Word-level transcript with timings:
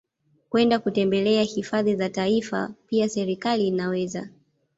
kwenda 0.49 0.79
kutembelea 0.79 1.43
hifadhi 1.43 1.95
za 1.95 2.09
Taifa 2.09 2.71
Pia 2.87 3.09
serekali 3.09 3.67
inaweza 3.67 4.29